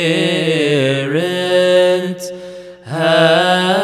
has 2.84 3.81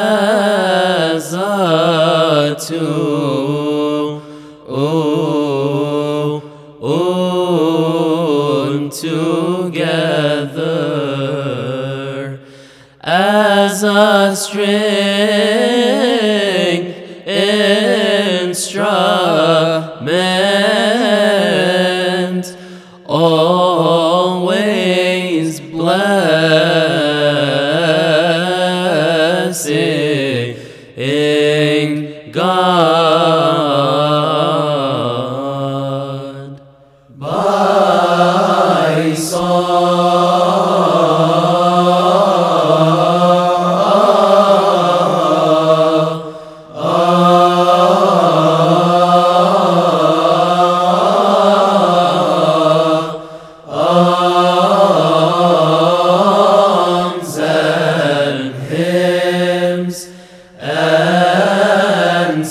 to 2.61 4.21
oh, 4.69 6.43
oh, 6.81 7.39
together. 8.91 10.09
As 13.01 13.83
a 13.85 14.35
string 14.37 14.69
instrument 17.27 17.79
always 23.07 24.51
blessing 25.61 26.59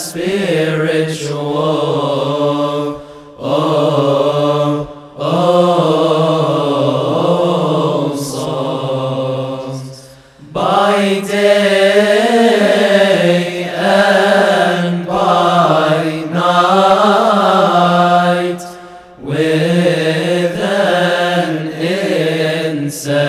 spiritual. 0.08 1.44
Oh, 3.40 4.88
oh, 5.18 5.36
souls. 8.16 9.82
By 10.54 11.20
day 11.28 12.54
and 13.66 15.06
by 15.06 16.24
night, 16.32 17.58
with 19.20 20.56
an 20.56 21.68
incessant. 22.88 23.28